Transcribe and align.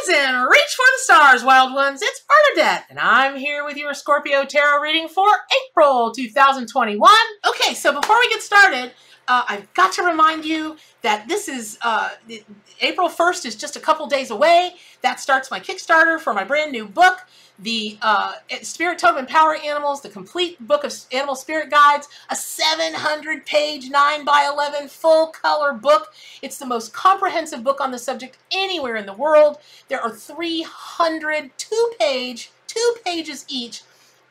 Rise 0.00 0.16
and 0.16 0.44
reach 0.44 0.74
for 0.76 0.84
the 0.84 0.98
stars, 1.02 1.44
wild 1.44 1.74
ones. 1.74 2.00
It's 2.02 2.22
Bernadette, 2.54 2.86
and 2.90 2.98
I'm 2.98 3.36
here 3.36 3.64
with 3.64 3.76
your 3.76 3.92
Scorpio 3.94 4.44
Tarot 4.44 4.80
reading 4.80 5.08
for 5.08 5.26
April 5.68 6.12
2021. 6.12 7.10
Okay, 7.48 7.74
so 7.74 7.92
before 7.98 8.18
we 8.18 8.28
get 8.28 8.42
started, 8.42 8.92
uh, 9.30 9.44
I've 9.48 9.72
got 9.74 9.92
to 9.92 10.02
remind 10.02 10.44
you 10.44 10.76
that 11.02 11.28
this 11.28 11.48
is 11.48 11.78
uh, 11.82 12.10
April 12.80 13.08
1st 13.08 13.46
is 13.46 13.54
just 13.54 13.76
a 13.76 13.80
couple 13.80 14.08
days 14.08 14.30
away. 14.30 14.74
That 15.02 15.20
starts 15.20 15.52
my 15.52 15.60
Kickstarter 15.60 16.18
for 16.18 16.34
my 16.34 16.42
brand 16.42 16.72
new 16.72 16.84
book 16.84 17.26
the 17.62 17.98
uh, 18.00 18.32
Spirit 18.62 18.98
Totem 18.98 19.18
and 19.18 19.28
Power 19.28 19.54
Animals, 19.54 20.00
the 20.00 20.08
complete 20.08 20.66
book 20.66 20.82
of 20.82 20.94
animal 21.12 21.34
spirit 21.34 21.70
guides, 21.70 22.08
a 22.30 22.36
700 22.36 23.44
page 23.44 23.90
9 23.90 24.24
by 24.24 24.48
11 24.50 24.88
full 24.88 25.26
color 25.26 25.74
book. 25.74 26.12
It's 26.40 26.58
the 26.58 26.66
most 26.66 26.92
comprehensive 26.92 27.62
book 27.62 27.80
on 27.80 27.90
the 27.90 27.98
subject 27.98 28.38
anywhere 28.50 28.96
in 28.96 29.06
the 29.06 29.12
world. 29.12 29.58
There 29.88 30.00
are 30.00 30.10
300 30.10 31.50
two 31.58 31.92
page, 31.98 32.50
two 32.66 32.94
pages 33.04 33.44
each, 33.48 33.82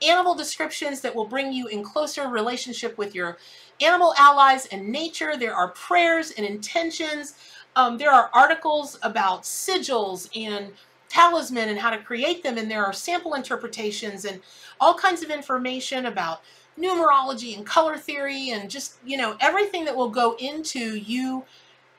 animal 0.02 0.34
descriptions 0.34 1.02
that 1.02 1.16
will 1.16 1.26
bring 1.26 1.54
you 1.54 1.68
in 1.68 1.84
closer 1.84 2.28
relationship 2.28 2.98
with 2.98 3.14
your 3.14 3.38
animal 3.82 4.14
allies 4.18 4.66
and 4.68 4.88
nature. 4.88 5.38
There 5.38 5.56
are 5.56 5.70
prayers 5.70 6.32
and 6.32 6.46
intentions. 6.46 7.36
Um, 7.76 7.98
there 7.98 8.12
are 8.12 8.30
articles 8.34 9.00
about 9.04 9.44
sigils 9.44 10.30
and 10.36 10.72
talisman 11.08 11.70
and 11.70 11.80
how 11.80 11.90
to 11.90 11.98
create 11.98 12.44
them. 12.44 12.58
And 12.58 12.70
there 12.70 12.86
are 12.86 12.94
sample 12.94 13.34
interpretations 13.34 14.26
and 14.26 14.42
all 14.80 14.94
kinds 14.94 15.23
of 15.23 15.30
information 15.30 16.06
about 16.06 16.42
numerology 16.80 17.58
and 17.58 17.66
color 17.66 17.98
theory 17.98 18.52
and 18.52 18.70
just, 18.70 18.96
you 19.06 19.18
know, 19.18 19.36
everything 19.40 19.86
that 19.86 19.96
will 19.96 20.09
go 20.09 20.36
into 20.40 20.96
you 20.96 21.44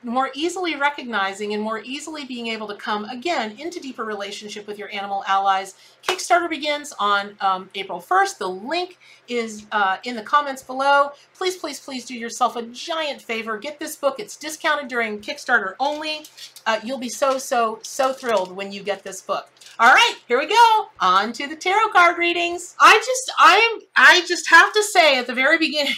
more 0.03 0.31
easily 0.33 0.75
recognizing 0.75 1.53
and 1.53 1.61
more 1.61 1.81
easily 1.83 2.25
being 2.25 2.47
able 2.47 2.67
to 2.67 2.75
come 2.75 3.05
again 3.05 3.55
into 3.59 3.79
deeper 3.79 4.03
relationship 4.03 4.67
with 4.67 4.77
your 4.77 4.89
animal 4.91 5.23
allies. 5.27 5.75
Kickstarter 6.03 6.49
begins 6.49 6.93
on 6.99 7.35
um, 7.41 7.69
April 7.75 7.99
1st. 7.99 8.37
The 8.37 8.49
link 8.49 8.97
is 9.27 9.65
uh, 9.71 9.97
in 10.03 10.15
the 10.15 10.23
comments 10.23 10.63
below. 10.63 11.11
Please, 11.35 11.57
please, 11.57 11.79
please 11.79 12.05
do 12.05 12.15
yourself 12.15 12.55
a 12.55 12.63
giant 12.63 13.21
favor. 13.21 13.57
Get 13.57 13.79
this 13.79 13.95
book. 13.95 14.19
It's 14.19 14.35
discounted 14.35 14.87
during 14.87 15.19
Kickstarter 15.19 15.75
only. 15.79 16.25
Uh, 16.65 16.79
you'll 16.83 16.97
be 16.97 17.09
so, 17.09 17.37
so, 17.37 17.79
so 17.83 18.13
thrilled 18.13 18.55
when 18.55 18.71
you 18.71 18.83
get 18.83 19.03
this 19.03 19.21
book. 19.21 19.49
All 19.79 19.93
right, 19.93 20.15
here 20.27 20.37
we 20.37 20.47
go. 20.47 20.87
On 20.99 21.31
to 21.33 21.47
the 21.47 21.55
tarot 21.55 21.89
card 21.89 22.17
readings. 22.17 22.75
I 22.79 22.97
just, 22.97 23.31
I 23.39 23.55
am, 23.55 23.87
I 23.95 24.21
just 24.27 24.49
have 24.49 24.73
to 24.73 24.83
say 24.83 25.17
at 25.17 25.27
the 25.27 25.33
very 25.33 25.57
beginning 25.57 25.93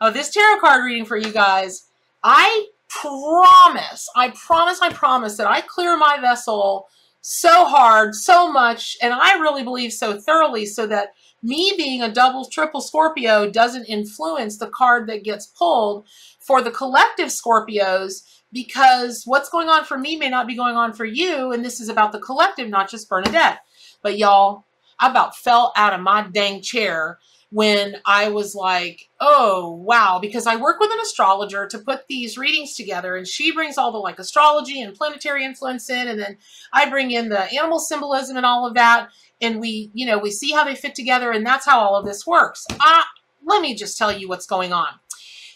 of 0.00 0.14
this 0.14 0.30
tarot 0.30 0.60
card 0.60 0.84
reading 0.84 1.04
for 1.04 1.16
you 1.16 1.32
guys, 1.32 1.88
I 2.22 2.68
promise, 2.88 4.08
I 4.16 4.30
promise, 4.30 4.80
I 4.80 4.92
promise 4.92 5.36
that 5.36 5.46
I 5.46 5.60
clear 5.60 5.96
my 5.96 6.18
vessel 6.20 6.88
so 7.20 7.64
hard, 7.64 8.14
so 8.14 8.52
much, 8.52 8.96
and 9.00 9.14
I 9.14 9.38
really 9.38 9.62
believe 9.62 9.92
so 9.92 10.20
thoroughly 10.20 10.66
so 10.66 10.86
that 10.86 11.14
me 11.42 11.74
being 11.76 12.02
a 12.02 12.12
double, 12.12 12.44
triple 12.44 12.80
Scorpio 12.80 13.50
doesn't 13.50 13.86
influence 13.86 14.58
the 14.58 14.68
card 14.68 15.08
that 15.08 15.24
gets 15.24 15.46
pulled 15.46 16.06
for 16.40 16.62
the 16.62 16.70
collective 16.70 17.28
Scorpios 17.28 18.22
because 18.52 19.24
what's 19.24 19.48
going 19.48 19.68
on 19.68 19.84
for 19.84 19.98
me 19.98 20.16
may 20.16 20.30
not 20.30 20.46
be 20.46 20.54
going 20.54 20.76
on 20.76 20.92
for 20.92 21.04
you, 21.04 21.52
and 21.52 21.64
this 21.64 21.80
is 21.80 21.88
about 21.88 22.12
the 22.12 22.20
collective, 22.20 22.68
not 22.68 22.90
just 22.90 23.08
Bernadette. 23.08 23.60
But 24.02 24.18
y'all, 24.18 24.64
I 24.98 25.10
about 25.10 25.36
fell 25.36 25.72
out 25.76 25.92
of 25.92 26.00
my 26.00 26.28
dang 26.30 26.62
chair 26.62 27.18
when 27.50 27.96
I 28.04 28.28
was 28.28 28.54
like, 28.54 29.08
oh, 29.20 29.70
wow, 29.84 30.18
because 30.20 30.46
I 30.46 30.56
work 30.56 30.80
with 30.80 30.90
an 30.90 30.98
astrologer 31.00 31.66
to 31.68 31.78
put 31.78 32.06
these 32.08 32.36
readings 32.36 32.74
together 32.74 33.16
and 33.16 33.26
she 33.26 33.52
brings 33.52 33.78
all 33.78 33.92
the 33.92 33.98
like 33.98 34.18
astrology 34.18 34.80
and 34.80 34.94
planetary 34.94 35.44
influence 35.44 35.88
in 35.88 36.08
and 36.08 36.20
then 36.20 36.38
I 36.72 36.88
bring 36.88 37.10
in 37.10 37.28
the 37.28 37.52
animal 37.54 37.78
symbolism 37.78 38.36
and 38.36 38.46
all 38.46 38.66
of 38.66 38.74
that 38.74 39.08
and 39.40 39.60
we, 39.60 39.90
you 39.94 40.06
know, 40.06 40.18
we 40.18 40.30
see 40.30 40.52
how 40.52 40.64
they 40.64 40.74
fit 40.74 40.94
together 40.94 41.30
and 41.30 41.46
that's 41.46 41.66
how 41.66 41.80
all 41.80 41.96
of 41.96 42.06
this 42.06 42.26
works. 42.26 42.66
Uh, 42.70 43.02
let 43.44 43.62
me 43.62 43.74
just 43.74 43.98
tell 43.98 44.12
you 44.12 44.28
what's 44.28 44.46
going 44.46 44.72
on. 44.72 44.88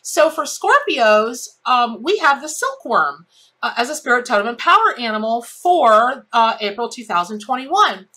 So 0.03 0.31
for 0.31 0.45
Scorpios, 0.45 1.49
um, 1.67 2.03
we 2.03 2.19
have 2.19 2.41
the 2.41 2.49
silkworm 2.49 3.27
uh, 3.63 3.75
as 3.77 3.91
a 3.91 3.95
spirit 3.95 4.25
totem 4.27 4.47
and 4.47 4.59
power 4.59 4.95
animal 4.99 5.43
for 5.43 6.27
uh, 6.33 6.57
April 6.61 6.89
2021. 6.89 8.09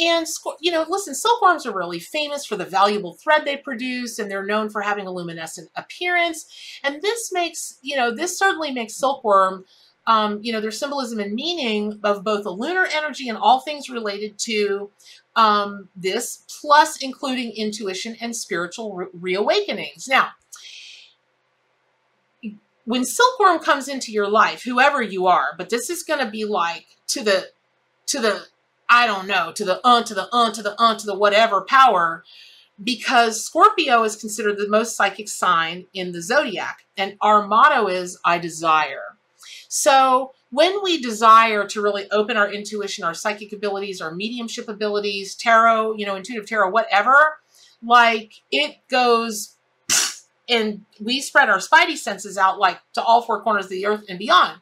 And, 0.00 0.26
you 0.60 0.70
know, 0.70 0.86
listen, 0.88 1.14
silkworms 1.14 1.66
are 1.66 1.74
really 1.74 1.98
famous 1.98 2.46
for 2.46 2.56
the 2.56 2.64
valuable 2.64 3.14
thread 3.14 3.44
they 3.44 3.56
produce, 3.56 4.18
and 4.18 4.30
they're 4.30 4.46
known 4.46 4.70
for 4.70 4.80
having 4.80 5.06
a 5.06 5.10
luminescent 5.10 5.70
appearance. 5.74 6.46
And 6.84 7.02
this 7.02 7.32
makes, 7.32 7.78
you 7.82 7.96
know, 7.96 8.14
this 8.14 8.38
certainly 8.38 8.70
makes 8.70 8.94
silkworm, 8.96 9.64
um, 10.06 10.38
you 10.40 10.52
know, 10.52 10.60
their 10.60 10.70
symbolism 10.70 11.18
and 11.18 11.34
meaning 11.34 11.98
of 12.04 12.22
both 12.22 12.44
the 12.44 12.50
lunar 12.50 12.86
energy 12.94 13.28
and 13.28 13.36
all 13.36 13.60
things 13.60 13.90
related 13.90 14.38
to 14.38 14.90
um, 15.34 15.88
this, 15.96 16.44
plus 16.60 17.02
including 17.02 17.52
intuition 17.52 18.16
and 18.20 18.36
spiritual 18.36 18.94
re 18.94 19.06
reawakenings. 19.12 20.06
Now, 20.06 20.30
when 22.84 23.04
silkworm 23.04 23.58
comes 23.58 23.86
into 23.88 24.12
your 24.12 24.28
life, 24.28 24.62
whoever 24.62 25.02
you 25.02 25.26
are, 25.26 25.48
but 25.58 25.68
this 25.68 25.90
is 25.90 26.02
going 26.04 26.24
to 26.24 26.30
be 26.30 26.44
like 26.44 26.86
to 27.08 27.22
the 27.22 27.48
to 28.06 28.18
the 28.18 28.46
I 28.88 29.06
don't 29.06 29.26
know, 29.26 29.52
to 29.52 29.64
the 29.64 29.80
uh, 29.86 30.02
to 30.02 30.14
the 30.14 30.28
uh, 30.32 30.50
to 30.52 30.62
the 30.62 30.80
uh, 30.80 30.96
to 30.96 31.06
the 31.06 31.16
whatever 31.16 31.60
power, 31.62 32.24
because 32.82 33.44
Scorpio 33.44 34.02
is 34.04 34.16
considered 34.16 34.56
the 34.56 34.68
most 34.68 34.96
psychic 34.96 35.28
sign 35.28 35.86
in 35.92 36.12
the 36.12 36.22
zodiac. 36.22 36.86
And 36.96 37.16
our 37.20 37.46
motto 37.46 37.86
is, 37.88 38.18
I 38.24 38.38
desire. 38.38 39.18
So 39.68 40.32
when 40.50 40.82
we 40.82 41.00
desire 41.00 41.66
to 41.66 41.82
really 41.82 42.10
open 42.10 42.36
our 42.38 42.50
intuition, 42.50 43.04
our 43.04 43.14
psychic 43.14 43.52
abilities, 43.52 44.00
our 44.00 44.14
mediumship 44.14 44.68
abilities, 44.68 45.34
tarot, 45.34 45.96
you 45.96 46.06
know, 46.06 46.16
intuitive 46.16 46.48
tarot, 46.48 46.70
whatever, 46.70 47.38
like 47.82 48.32
it 48.50 48.76
goes 48.88 49.57
and 50.48 50.84
we 51.00 51.20
spread 51.20 51.48
our 51.48 51.58
spidey 51.58 51.96
senses 51.96 52.38
out 52.38 52.58
like 52.58 52.78
to 52.94 53.02
all 53.02 53.22
four 53.22 53.42
corners 53.42 53.66
of 53.66 53.70
the 53.70 53.86
earth 53.86 54.04
and 54.08 54.18
beyond. 54.18 54.60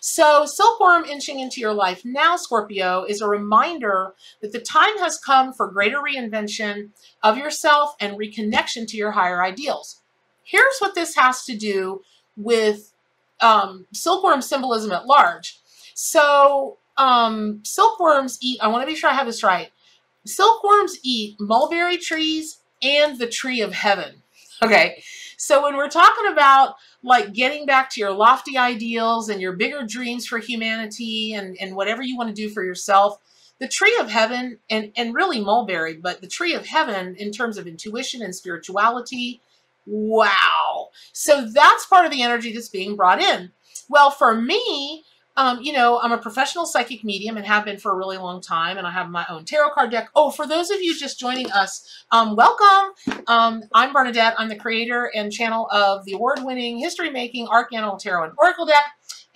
So 0.00 0.46
silkworm 0.46 1.04
inching 1.04 1.40
into 1.40 1.60
your 1.60 1.74
life 1.74 2.04
now, 2.04 2.36
Scorpio, 2.36 3.04
is 3.04 3.20
a 3.20 3.28
reminder 3.28 4.14
that 4.40 4.52
the 4.52 4.60
time 4.60 4.96
has 4.98 5.18
come 5.18 5.52
for 5.52 5.70
greater 5.70 5.98
reinvention 5.98 6.90
of 7.22 7.36
yourself 7.36 7.94
and 8.00 8.16
reconnection 8.16 8.86
to 8.88 8.96
your 8.96 9.12
higher 9.12 9.42
ideals. 9.42 10.00
Here's 10.44 10.78
what 10.78 10.94
this 10.94 11.14
has 11.16 11.44
to 11.44 11.56
do 11.56 12.02
with 12.36 12.92
um, 13.40 13.86
silkworm 13.92 14.40
symbolism 14.40 14.92
at 14.92 15.06
large. 15.06 15.58
So 15.94 16.78
um, 16.96 17.60
silkworms 17.64 18.38
eat, 18.40 18.60
I 18.62 18.68
want 18.68 18.82
to 18.82 18.86
be 18.86 18.96
sure 18.96 19.10
I 19.10 19.14
have 19.14 19.26
this 19.26 19.42
right. 19.42 19.70
Silkworms 20.24 20.98
eat 21.02 21.36
mulberry 21.40 21.96
trees 21.96 22.60
and 22.82 23.18
the 23.18 23.26
tree 23.26 23.60
of 23.60 23.72
heaven. 23.72 24.22
Okay, 24.62 25.02
so 25.38 25.62
when 25.62 25.76
we're 25.76 25.88
talking 25.88 26.30
about 26.32 26.74
like 27.04 27.32
getting 27.32 27.64
back 27.64 27.90
to 27.90 28.00
your 28.00 28.10
lofty 28.10 28.58
ideals 28.58 29.28
and 29.28 29.40
your 29.40 29.52
bigger 29.52 29.86
dreams 29.86 30.26
for 30.26 30.38
humanity 30.38 31.32
and, 31.32 31.56
and 31.60 31.76
whatever 31.76 32.02
you 32.02 32.16
want 32.16 32.28
to 32.28 32.34
do 32.34 32.50
for 32.50 32.64
yourself, 32.64 33.18
the 33.60 33.68
tree 33.68 33.96
of 34.00 34.10
heaven 34.10 34.58
and, 34.68 34.90
and 34.96 35.14
really 35.14 35.40
mulberry, 35.40 35.94
but 35.94 36.20
the 36.20 36.26
tree 36.26 36.54
of 36.54 36.66
heaven 36.66 37.14
in 37.16 37.30
terms 37.30 37.56
of 37.56 37.68
intuition 37.68 38.20
and 38.20 38.34
spirituality, 38.34 39.40
wow. 39.86 40.88
So 41.12 41.48
that's 41.48 41.86
part 41.86 42.04
of 42.04 42.10
the 42.10 42.22
energy 42.22 42.52
that's 42.52 42.68
being 42.68 42.96
brought 42.96 43.22
in. 43.22 43.52
Well, 43.88 44.10
for 44.10 44.34
me, 44.34 45.04
um, 45.38 45.60
you 45.62 45.72
know, 45.72 46.00
I'm 46.00 46.10
a 46.10 46.18
professional 46.18 46.66
psychic 46.66 47.04
medium 47.04 47.36
and 47.36 47.46
have 47.46 47.64
been 47.64 47.78
for 47.78 47.92
a 47.92 47.96
really 47.96 48.18
long 48.18 48.40
time, 48.40 48.76
and 48.76 48.84
I 48.84 48.90
have 48.90 49.08
my 49.08 49.24
own 49.30 49.44
tarot 49.44 49.70
card 49.70 49.92
deck. 49.92 50.10
Oh, 50.16 50.32
for 50.32 50.48
those 50.48 50.68
of 50.68 50.82
you 50.82 50.98
just 50.98 51.20
joining 51.20 51.48
us, 51.52 52.04
um, 52.10 52.34
welcome. 52.34 52.92
Um, 53.28 53.62
I'm 53.72 53.92
Bernadette. 53.92 54.34
I'm 54.36 54.48
the 54.48 54.56
creator 54.56 55.12
and 55.14 55.32
channel 55.32 55.68
of 55.70 56.04
the 56.06 56.14
award-winning, 56.14 56.78
history-making 56.78 57.46
Ark 57.46 57.72
Animal 57.72 57.98
Tarot 57.98 58.24
and 58.24 58.32
Oracle 58.36 58.66
deck, 58.66 58.82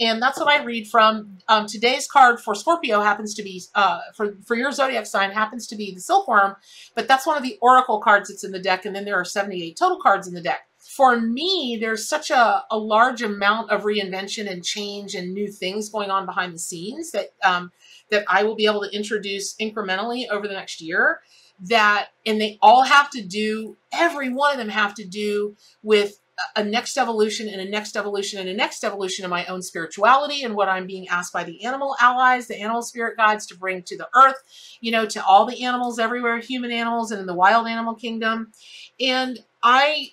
and 0.01 0.21
that's 0.21 0.41
what 0.41 0.49
I 0.49 0.65
read 0.65 0.89
from. 0.89 1.39
Um, 1.47 1.69
today's 1.69 2.09
card 2.09 2.41
for 2.41 2.57
Scorpio 2.57 3.01
happens 3.01 3.33
to 3.37 3.45
be, 3.45 3.63
uh, 3.77 4.01
for, 4.17 4.35
for 4.45 4.57
your 4.57 4.73
zodiac 4.73 5.07
sign, 5.07 5.31
happens 5.31 5.69
to 5.69 5.77
be 5.77 5.95
the 5.95 6.01
Silkworm, 6.01 6.57
but 6.97 7.07
that's 7.07 7.29
one 7.29 7.37
of 7.37 7.45
the 7.45 7.59
Oracle 7.63 8.01
cards 8.01 8.29
that's 8.29 8.43
in 8.43 8.51
the 8.51 8.59
deck, 8.59 8.87
and 8.87 8.97
then 8.97 9.05
there 9.05 9.15
are 9.15 9.25
78 9.25 9.77
total 9.77 10.01
cards 10.01 10.27
in 10.27 10.35
the 10.35 10.43
deck 10.43 10.67
for 10.93 11.19
me, 11.19 11.79
there's 11.81 12.07
such 12.07 12.31
a, 12.31 12.65
a 12.71 12.77
large 12.77 13.23
amount 13.23 13.71
of 13.71 13.85
reinvention 13.85 14.51
and 14.51 14.63
change 14.63 15.15
and 15.15 15.33
new 15.33 15.51
things 15.51 15.89
going 15.89 16.11
on 16.11 16.27
behind 16.27 16.53
the 16.53 16.59
scenes 16.59 17.13
that 17.13 17.31
um, 17.43 17.73
that 18.11 18.25
I 18.29 18.45
will 18.45 18.55
be 18.55 18.67
able 18.67 18.83
to 18.83 18.95
introduce 18.95 19.55
incrementally 19.57 20.29
over 20.29 20.47
the 20.47 20.53
next 20.53 20.83
year. 20.83 21.21
That 21.61 22.09
and 22.27 22.39
they 22.39 22.59
all 22.61 22.83
have 22.83 23.09
to 23.11 23.23
do. 23.23 23.79
Every 23.91 24.29
one 24.29 24.53
of 24.53 24.59
them 24.59 24.69
have 24.69 24.95
to 24.97 25.05
do 25.05 25.57
with 25.83 26.21
a 26.57 26.63
next 26.63 26.99
evolution 26.99 27.49
and 27.49 27.63
a 27.63 27.71
next 27.71 27.97
evolution 27.97 28.41
and 28.41 28.51
a 28.51 28.55
next 28.55 28.85
evolution 28.85 29.25
of 29.25 29.31
my 29.31 29.47
own 29.47 29.63
spirituality 29.63 30.43
and 30.43 30.55
what 30.55 30.69
I'm 30.69 30.87
being 30.87 31.09
asked 31.09 31.33
by 31.33 31.45
the 31.45 31.65
animal 31.65 31.97
allies, 32.01 32.49
the 32.49 32.61
animal 32.61 32.83
spirit 32.83 33.17
guides 33.17 33.47
to 33.47 33.57
bring 33.57 33.83
to 33.85 33.97
the 33.97 34.09
earth, 34.15 34.43
you 34.83 34.93
know, 34.93 35.07
to 35.07 35.25
all 35.25 35.47
the 35.47 35.65
animals 35.65 35.99
everywhere, 35.99 36.39
human 36.39 36.71
animals 36.71 37.13
and 37.13 37.21
in 37.21 37.27
the 37.27 37.35
wild 37.35 37.67
animal 37.67 37.95
kingdom. 37.95 38.53
And 39.01 39.39
I 39.63 40.11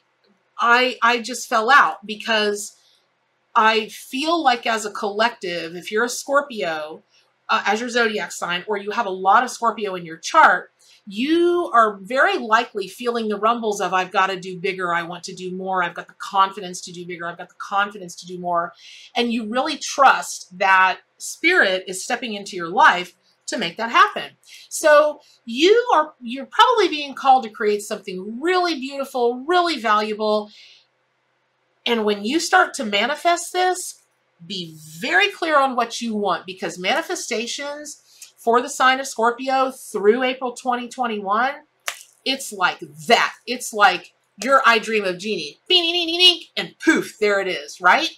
I 0.60 0.98
I 1.02 1.20
just 1.20 1.48
fell 1.48 1.72
out 1.72 2.06
because 2.06 2.76
I 3.56 3.88
feel 3.90 4.42
like 4.44 4.66
as 4.66 4.86
a 4.86 4.92
collective, 4.92 5.76
if 5.76 5.92
you're 5.92 6.06
a 6.06 6.10
Scorpio, 6.10 7.04
uh, 7.50 7.64
as 7.66 7.80
your 7.80 7.90
zodiac 7.90 8.32
sign, 8.32 8.64
or 8.68 8.78
you 8.78 8.92
have 8.92 9.06
a 9.06 9.12
lot 9.12 9.44
of 9.44 9.50
Scorpio 9.50 9.96
in 9.96 10.06
your 10.06 10.18
chart, 10.18 10.72
you 11.08 11.72
are 11.74 11.98
very 12.04 12.38
likely 12.38 12.88
feeling 12.88 13.28
the 13.28 13.40
rumbles 13.40 13.82
of 13.82 13.94
I've 13.94 14.12
got 14.12 14.28
to 14.28 14.40
do 14.40 14.60
bigger, 14.60 14.94
I 14.94 15.02
want 15.02 15.24
to 15.26 15.34
do 15.34 15.56
more, 15.56 15.84
I've 15.84 15.96
got 15.96 16.08
the 16.08 16.16
confidence 16.20 16.82
to 16.82 16.92
do 16.92 17.06
bigger, 17.06 17.28
I've 17.28 17.38
got 17.38 17.50
the 17.50 17.56
confidence 17.58 18.16
to 18.18 18.28
do 18.28 18.38
more. 18.38 18.74
And 19.16 19.34
you 19.34 19.50
really 19.50 19.78
trust 19.78 20.56
that 20.60 21.00
spirit 21.18 21.86
is 21.88 22.04
stepping 22.04 22.36
into 22.36 22.56
your 22.56 22.70
life 22.70 23.14
to 23.50 23.58
make 23.58 23.78
that 23.78 23.92
happen. 23.92 24.32
So 24.70 25.22
you 25.46 25.88
are 25.94 26.14
you're 26.22 26.48
probably 26.48 26.88
being 26.88 27.14
called 27.14 27.44
to 27.44 27.50
create 27.50 27.82
something 27.82 28.40
really 28.42 28.76
beautiful, 28.76 29.44
really 29.48 29.80
valuable. 29.80 30.50
And 31.86 32.06
when 32.06 32.24
you 32.24 32.40
start 32.40 32.74
to 32.76 32.86
manifest 32.86 33.54
this, 33.54 34.04
be 34.46 34.78
very 35.00 35.30
clear 35.30 35.60
on 35.60 35.76
what 35.76 36.02
you 36.02 36.16
want 36.16 36.46
because 36.46 36.80
manifestations 36.80 38.02
for 38.38 38.62
the 38.62 38.70
sign 38.70 39.00
of 39.00 39.08
Scorpio 39.08 39.72
through 39.72 40.24
April 40.24 40.54
2021, 40.54 41.54
it's 42.26 42.54
like 42.54 42.80
that. 43.08 43.34
It's 43.46 43.74
like 43.74 44.14
your 44.42 44.62
I 44.66 44.80
dream 44.80 45.04
of 45.04 45.18
Jeannie. 45.18 45.60
And 46.56 46.76
poof, 46.84 47.18
there 47.20 47.42
it 47.42 47.48
is, 47.48 47.82
right? 47.82 48.10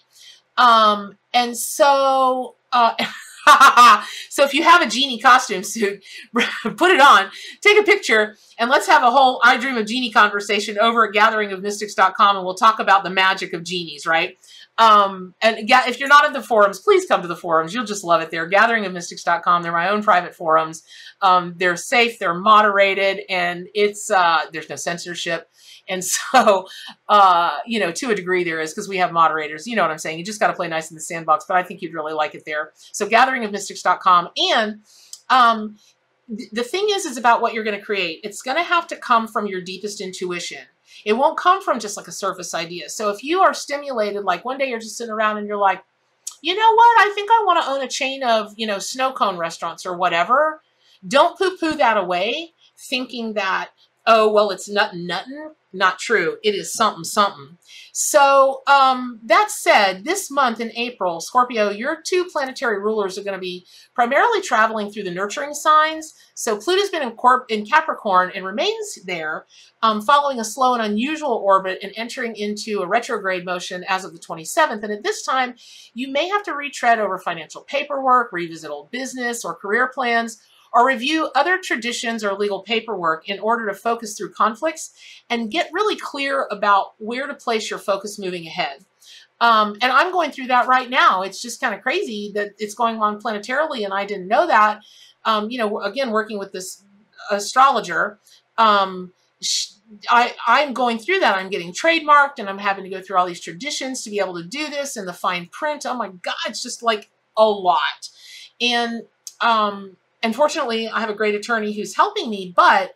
Um, 0.58 1.18
and 1.34 1.58
so 1.58 2.56
uh, 2.72 2.94
so 4.30 4.44
if 4.44 4.54
you 4.54 4.64
have 4.64 4.82
a 4.82 4.88
genie 4.88 5.20
costume 5.20 5.64
suit, 5.64 6.04
put 6.34 6.92
it 6.92 7.02
on, 7.02 7.30
take 7.62 7.80
a 7.80 7.84
picture, 7.84 8.38
and 8.58 8.70
let's 8.70 8.88
have 8.88 9.04
a 9.04 9.12
whole 9.12 9.42
I 9.44 9.58
Dream 9.58 9.78
of 9.78 9.88
Jeannie 9.88 10.12
conversation 10.12 10.78
over 10.80 11.08
at 11.08 11.14
gatheringofmystics.com 11.14 12.38
and 12.38 12.46
we'll 12.46 12.56
talk 12.56 12.80
about 12.80 13.04
the 13.04 13.10
magic 13.10 13.54
of 13.54 13.64
genies, 13.64 14.06
right? 14.06 14.38
Um, 14.78 15.36
and 15.42 15.58
if 15.60 16.00
you're 16.00 16.10
not 16.10 16.26
in 16.26 16.34
the 16.34 16.42
forums, 16.42 16.80
please 16.80 17.06
come 17.06 17.22
to 17.22 17.28
the 17.28 17.36
forums. 17.36 17.74
You'll 17.74 17.86
just 17.86 18.04
love 18.04 18.22
it 18.22 18.32
there. 18.32 18.50
Gatheringofmystics.com. 18.50 19.64
They're 19.64 19.72
my 19.72 19.90
own 19.90 20.02
private 20.02 20.34
forums. 20.34 20.84
Um, 21.22 21.54
they're 21.58 21.76
safe, 21.76 22.18
they're 22.18 22.34
moderated, 22.34 23.22
and 23.30 23.68
it's 23.76 24.10
uh, 24.10 24.42
there's 24.52 24.70
no 24.70 24.76
censorship. 24.76 25.50
And 25.90 26.04
so, 26.04 26.68
uh, 27.10 27.58
you 27.66 27.80
know, 27.80 27.92
to 27.92 28.12
a 28.12 28.16
degree 28.16 28.44
there 28.44 28.60
is 28.60 28.72
because 28.72 28.88
we 28.88 28.98
have 28.98 29.12
moderators. 29.12 29.68
You 29.68 29.76
know 29.76 29.82
what 29.82 29.92
I'm 29.92 29.98
saying? 29.98 30.20
You 30.20 30.26
just 30.26 30.40
got 30.40 30.48
to 30.48 30.54
play 30.54 30.68
nice 30.68 30.92
in 30.92 30.96
the 30.96 31.02
sandbox, 31.02 31.46
but 31.48 31.58
I 31.58 31.64
think 31.64 31.82
you'd 31.82 31.94
really 31.94 32.14
like 32.14 32.36
it 32.36 32.44
there. 32.46 32.72
So 32.92 33.08
gatheringofmystics.com. 33.08 34.30
And 34.54 34.82
um, 35.30 35.78
th 36.38 36.50
the 36.52 36.64
thing 36.64 36.88
is, 36.90 37.06
is 37.06 37.18
about 37.18 37.42
what 37.42 37.54
you're 37.54 37.64
going 37.64 37.80
to 37.80 37.86
create. 37.86 38.20
It's 38.24 38.42
going 38.42 38.58
to 38.58 38.64
have 38.64 38.88
to 38.88 38.96
come 38.96 39.28
from 39.28 39.48
your 39.48 39.62
deepest 39.62 40.02
intuition. 40.02 40.64
It 41.06 41.14
won't 41.14 41.38
come 41.38 41.62
from 41.62 41.80
just 41.80 41.98
like 41.98 42.08
a 42.08 42.12
surface 42.12 42.54
idea. 42.54 42.90
So 42.90 43.10
if 43.10 43.24
you 43.24 43.42
are 43.42 43.54
stimulated, 43.54 44.24
like 44.24 44.46
one 44.46 44.58
day 44.58 44.70
you're 44.70 44.80
just 44.80 44.98
sitting 44.98 45.14
around 45.14 45.38
and 45.38 45.48
you're 45.48 45.58
like, 45.58 45.84
you 46.42 46.56
know 46.56 46.74
what? 46.74 47.08
I 47.08 47.12
think 47.14 47.30
I 47.32 47.44
want 47.46 47.64
to 47.64 47.70
own 47.70 47.82
a 47.82 47.88
chain 47.88 48.24
of, 48.24 48.54
you 48.58 48.68
know, 48.68 48.80
snow 48.80 49.14
cone 49.14 49.38
restaurants 49.38 49.86
or 49.86 49.96
whatever. 49.96 50.62
Don't 51.08 51.38
poo-poo 51.38 51.76
that 51.76 51.98
away 51.98 52.54
thinking 52.78 53.34
that, 53.34 53.70
oh, 54.06 54.32
well, 54.32 54.52
it's 54.52 54.70
nothing, 54.70 55.08
nothing 55.08 55.52
not 55.74 56.00
true. 56.00 56.38
It 56.44 56.54
is 56.54 56.74
something, 56.74 57.04
something. 57.04 57.58
So 57.94 58.62
um, 58.68 59.20
that 59.24 59.52
said, 59.52 60.04
this 60.04 60.30
month 60.30 60.60
in 60.60 60.72
April, 60.76 61.22
Scorpio, 61.22 61.70
your 61.70 61.98
two 62.06 62.26
planetary 62.26 62.80
rulers 62.80 63.18
are 63.18 63.24
going 63.24 63.36
to 63.36 63.40
be 63.40 63.66
primarily 63.94 64.42
traveling 64.42 64.92
through 64.92 65.04
the 65.04 65.12
nurturing 65.12 65.54
signs. 65.54 66.14
So 66.36 66.58
Pluto's 66.58 66.90
been 66.90 67.04
in, 67.04 67.16
in 67.50 67.66
Capricorn 67.66 68.32
and 68.36 68.46
remains 68.46 69.00
there, 69.06 69.46
um, 69.82 70.02
following 70.02 70.40
a 70.40 70.46
slow 70.46 70.74
and 70.74 70.84
unusual 70.84 71.42
orbit 71.44 71.80
and 71.82 71.94
entering 71.96 72.36
into 72.36 72.82
a 72.82 72.88
retrograde 72.88 73.46
motion 73.46 73.86
as 73.88 74.04
of 74.04 74.14
the 74.14 74.20
27th. 74.20 74.84
And 74.84 74.92
at 74.92 75.04
this 75.04 75.24
time, 75.24 75.56
you 75.94 76.12
may 76.12 76.28
have 76.28 76.44
to 76.44 76.54
retread 76.54 77.00
over 77.00 77.18
financial 77.18 77.62
paperwork, 77.62 78.32
revisit 78.34 78.70
old 78.70 78.92
business 78.92 79.46
or 79.46 79.56
career 79.56 79.88
plans, 79.94 80.42
or 80.74 80.88
review 80.88 81.30
other 81.36 81.58
traditions 81.58 82.24
or 82.24 82.34
legal 82.34 82.62
paperwork 82.62 83.28
in 83.28 83.40
order 83.40 83.68
to 83.68 83.74
focus 83.74 84.18
through 84.18 84.32
conflicts 84.32 84.92
and 85.30 85.52
get 85.52 85.70
really 85.74 85.96
clear 85.96 86.48
about 86.50 86.94
where 86.98 87.28
to 87.28 87.34
place 87.34 87.70
your 87.70 87.80
focus 87.80 88.18
moving 88.18 88.48
ahead. 88.48 88.86
Um, 89.42 89.74
and 89.82 89.92
I'm 89.92 90.12
going 90.12 90.32
through 90.32 90.48
that 90.48 90.68
right 90.68 90.90
now. 90.90 91.24
It's 91.24 91.42
just 91.42 91.60
kind 91.60 91.74
of 91.74 91.82
crazy 91.82 92.32
that 92.36 92.52
it's 92.60 92.76
going 92.76 93.02
on 93.02 93.20
planetarily 93.20 93.84
and 93.84 93.94
I 93.94 94.06
didn't 94.06 94.28
know 94.28 94.48
that. 94.48 94.82
Um, 95.26 95.50
you 95.50 95.58
know, 95.58 95.82
again, 95.82 96.12
working 96.12 96.38
with 96.38 96.52
this 96.52 96.84
astrologer, 97.30 98.20
um, 98.58 99.14
I, 100.10 100.36
I'm 100.48 100.74
going 100.74 101.00
through 101.00 101.20
that. 101.20 101.36
I'm 101.36 101.50
getting 101.50 101.74
trademarked 101.74 102.38
and 102.38 102.48
I'm 102.48 102.60
having 102.60 102.84
to 102.84 102.90
go 102.90 103.02
through 103.02 103.18
all 103.18 103.26
these 103.26 103.42
traditions 103.42 104.04
to 104.04 104.10
be 104.10 104.20
able 104.20 104.36
to 104.36 104.44
do 104.44 104.70
this 104.70 104.96
and 104.96 105.08
the 105.08 105.14
fine 105.14 105.48
print. 105.48 105.86
Oh 105.86 105.96
my 105.96 106.10
God, 106.10 106.36
it's 106.48 106.64
just 106.64 106.84
like 106.84 107.10
a 107.36 107.50
lot. 107.50 108.10
And 108.62 109.04
um, 109.42 109.98
Unfortunately, 110.24 110.88
I 110.88 111.00
have 111.00 111.10
a 111.10 111.16
great 111.16 111.36
attorney 111.36 111.74
who's 111.74 111.96
helping 111.96 112.30
me, 112.30 112.54
but 112.56 112.94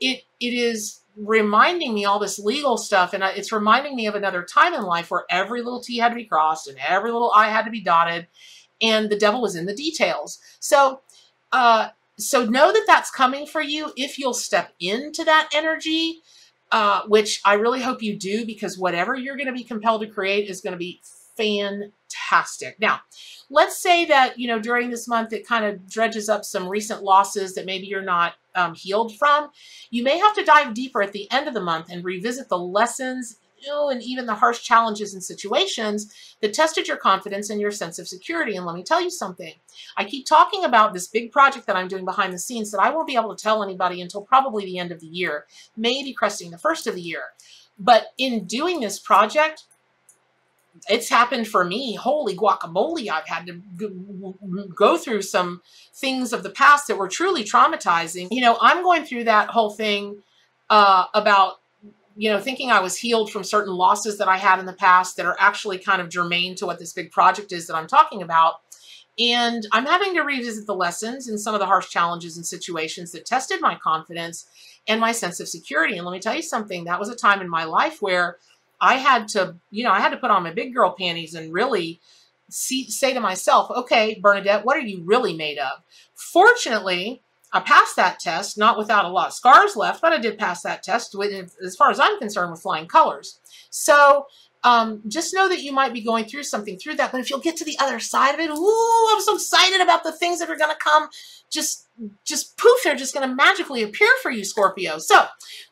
it 0.00 0.22
it 0.40 0.54
is 0.54 1.00
reminding 1.16 1.94
me 1.94 2.04
all 2.04 2.20
this 2.20 2.38
legal 2.38 2.76
stuff, 2.76 3.12
and 3.12 3.24
it's 3.24 3.50
reminding 3.50 3.96
me 3.96 4.06
of 4.06 4.14
another 4.14 4.44
time 4.44 4.72
in 4.74 4.82
life 4.82 5.10
where 5.10 5.24
every 5.28 5.62
little 5.62 5.80
T 5.80 5.98
had 5.98 6.10
to 6.10 6.14
be 6.14 6.24
crossed 6.24 6.68
and 6.68 6.78
every 6.86 7.10
little 7.10 7.32
I 7.34 7.48
had 7.48 7.64
to 7.64 7.70
be 7.70 7.80
dotted, 7.80 8.28
and 8.80 9.10
the 9.10 9.18
devil 9.18 9.42
was 9.42 9.56
in 9.56 9.66
the 9.66 9.74
details. 9.74 10.38
So, 10.60 11.00
uh, 11.50 11.88
so 12.16 12.44
know 12.44 12.72
that 12.72 12.84
that's 12.86 13.10
coming 13.10 13.46
for 13.46 13.60
you 13.60 13.92
if 13.96 14.18
you'll 14.18 14.34
step 14.34 14.72
into 14.78 15.24
that 15.24 15.48
energy, 15.52 16.22
uh, 16.70 17.02
which 17.08 17.40
I 17.44 17.54
really 17.54 17.82
hope 17.82 18.02
you 18.02 18.16
do, 18.16 18.46
because 18.46 18.78
whatever 18.78 19.16
you're 19.16 19.36
going 19.36 19.46
to 19.46 19.52
be 19.52 19.64
compelled 19.64 20.02
to 20.02 20.06
create 20.06 20.48
is 20.48 20.60
going 20.60 20.72
to 20.72 20.78
be 20.78 21.00
fantastic. 21.38 22.78
Now, 22.80 23.00
let's 23.48 23.80
say 23.80 24.04
that, 24.06 24.38
you 24.38 24.48
know, 24.48 24.58
during 24.58 24.90
this 24.90 25.08
month 25.08 25.32
it 25.32 25.46
kind 25.46 25.64
of 25.64 25.88
dredges 25.88 26.28
up 26.28 26.44
some 26.44 26.68
recent 26.68 27.02
losses 27.02 27.54
that 27.54 27.66
maybe 27.66 27.86
you're 27.86 28.02
not 28.02 28.34
um, 28.54 28.74
healed 28.74 29.16
from. 29.16 29.50
You 29.90 30.02
may 30.02 30.18
have 30.18 30.34
to 30.34 30.44
dive 30.44 30.74
deeper 30.74 31.00
at 31.00 31.12
the 31.12 31.30
end 31.30 31.48
of 31.48 31.54
the 31.54 31.60
month 31.60 31.86
and 31.90 32.04
revisit 32.04 32.48
the 32.48 32.58
lessons 32.58 33.36
and 33.66 34.02
even 34.02 34.26
the 34.26 34.34
harsh 34.34 34.62
challenges 34.62 35.14
and 35.14 35.22
situations 35.22 36.36
that 36.40 36.54
tested 36.54 36.86
your 36.86 36.96
confidence 36.96 37.50
and 37.50 37.60
your 37.60 37.70
sense 37.70 37.98
of 37.98 38.06
security. 38.06 38.56
And 38.56 38.64
let 38.64 38.76
me 38.76 38.82
tell 38.82 39.02
you 39.02 39.10
something. 39.10 39.52
I 39.96 40.04
keep 40.04 40.26
talking 40.26 40.64
about 40.64 40.94
this 40.94 41.08
big 41.08 41.32
project 41.32 41.66
that 41.66 41.76
I'm 41.76 41.88
doing 41.88 42.04
behind 42.04 42.32
the 42.32 42.38
scenes 42.38 42.70
that 42.70 42.80
I 42.80 42.90
won't 42.90 43.08
be 43.08 43.16
able 43.16 43.34
to 43.34 43.42
tell 43.42 43.62
anybody 43.62 44.00
until 44.00 44.22
probably 44.22 44.64
the 44.64 44.78
end 44.78 44.92
of 44.92 45.00
the 45.00 45.06
year, 45.06 45.46
maybe 45.76 46.12
cresting 46.12 46.50
the 46.50 46.58
first 46.58 46.86
of 46.86 46.94
the 46.94 47.00
year. 47.00 47.24
But 47.78 48.08
in 48.16 48.44
doing 48.44 48.80
this 48.80 48.98
project, 48.98 49.64
it's 50.88 51.08
happened 51.08 51.48
for 51.48 51.64
me. 51.64 51.94
Holy 51.94 52.36
guacamole. 52.36 53.10
I've 53.10 53.26
had 53.26 53.46
to 53.46 53.60
go 54.74 54.96
through 54.96 55.22
some 55.22 55.62
things 55.94 56.32
of 56.32 56.42
the 56.42 56.50
past 56.50 56.86
that 56.88 56.98
were 56.98 57.08
truly 57.08 57.44
traumatizing. 57.44 58.28
You 58.30 58.40
know, 58.40 58.58
I'm 58.60 58.82
going 58.82 59.04
through 59.04 59.24
that 59.24 59.48
whole 59.48 59.70
thing 59.70 60.22
uh, 60.70 61.06
about, 61.14 61.60
you 62.16 62.30
know, 62.30 62.40
thinking 62.40 62.70
I 62.70 62.80
was 62.80 62.96
healed 62.96 63.30
from 63.30 63.44
certain 63.44 63.74
losses 63.74 64.18
that 64.18 64.28
I 64.28 64.36
had 64.36 64.58
in 64.58 64.66
the 64.66 64.72
past 64.72 65.16
that 65.16 65.26
are 65.26 65.36
actually 65.38 65.78
kind 65.78 66.00
of 66.00 66.08
germane 66.08 66.54
to 66.56 66.66
what 66.66 66.78
this 66.78 66.92
big 66.92 67.10
project 67.10 67.52
is 67.52 67.66
that 67.66 67.76
I'm 67.76 67.86
talking 67.86 68.22
about. 68.22 68.60
And 69.18 69.66
I'm 69.72 69.86
having 69.86 70.14
to 70.14 70.22
revisit 70.22 70.66
the 70.66 70.74
lessons 70.74 71.28
and 71.28 71.40
some 71.40 71.54
of 71.54 71.60
the 71.60 71.66
harsh 71.66 71.88
challenges 71.90 72.36
and 72.36 72.46
situations 72.46 73.10
that 73.12 73.26
tested 73.26 73.60
my 73.60 73.74
confidence 73.74 74.46
and 74.86 75.00
my 75.00 75.10
sense 75.10 75.40
of 75.40 75.48
security. 75.48 75.96
And 75.96 76.06
let 76.06 76.12
me 76.12 76.20
tell 76.20 76.36
you 76.36 76.42
something, 76.42 76.84
that 76.84 77.00
was 77.00 77.08
a 77.08 77.16
time 77.16 77.40
in 77.40 77.48
my 77.48 77.64
life 77.64 78.00
where 78.00 78.36
I 78.80 78.96
had 78.96 79.28
to, 79.28 79.56
you 79.70 79.84
know, 79.84 79.90
I 79.90 80.00
had 80.00 80.10
to 80.10 80.16
put 80.16 80.30
on 80.30 80.42
my 80.42 80.52
big 80.52 80.74
girl 80.74 80.94
panties 80.98 81.34
and 81.34 81.52
really 81.52 82.00
see, 82.50 82.88
say 82.90 83.12
to 83.12 83.20
myself, 83.20 83.70
okay, 83.70 84.18
Bernadette, 84.20 84.64
what 84.64 84.76
are 84.76 84.80
you 84.80 85.02
really 85.04 85.36
made 85.36 85.58
of? 85.58 85.82
Fortunately, 86.14 87.22
I 87.52 87.60
passed 87.60 87.96
that 87.96 88.20
test, 88.20 88.58
not 88.58 88.76
without 88.76 89.04
a 89.04 89.08
lot 89.08 89.28
of 89.28 89.34
scars 89.34 89.74
left, 89.74 90.02
but 90.02 90.12
I 90.12 90.18
did 90.18 90.38
pass 90.38 90.62
that 90.62 90.82
test 90.82 91.14
with, 91.14 91.56
as 91.64 91.76
far 91.76 91.90
as 91.90 91.98
I'm 91.98 92.18
concerned, 92.18 92.50
with 92.50 92.62
flying 92.62 92.86
colors. 92.86 93.40
So 93.70 94.26
um, 94.68 95.00
just 95.08 95.32
know 95.32 95.48
that 95.48 95.62
you 95.62 95.72
might 95.72 95.94
be 95.94 96.02
going 96.02 96.26
through 96.26 96.42
something 96.42 96.78
through 96.78 96.96
that, 96.96 97.10
but 97.10 97.22
if 97.22 97.30
you'll 97.30 97.38
get 97.38 97.56
to 97.56 97.64
the 97.64 97.78
other 97.80 97.98
side 97.98 98.34
of 98.34 98.40
it, 98.40 98.50
ooh, 98.50 99.06
I'm 99.10 99.22
so 99.22 99.34
excited 99.34 99.80
about 99.80 100.04
the 100.04 100.12
things 100.12 100.38
that 100.38 100.50
are 100.50 100.56
going 100.56 100.70
to 100.70 100.76
come. 100.76 101.08
Just, 101.48 101.88
just 102.26 102.58
poof, 102.58 102.80
they're 102.84 102.94
just 102.94 103.14
going 103.14 103.26
to 103.26 103.34
magically 103.34 103.82
appear 103.82 104.10
for 104.22 104.30
you, 104.30 104.44
Scorpio. 104.44 104.98
So 104.98 105.24